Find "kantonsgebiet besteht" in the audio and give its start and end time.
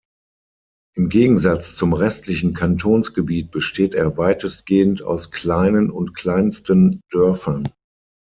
2.55-3.93